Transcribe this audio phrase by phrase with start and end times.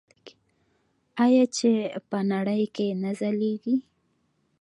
[1.25, 1.71] آیا چې
[2.09, 3.75] په نړۍ کې نه ځلیږي؟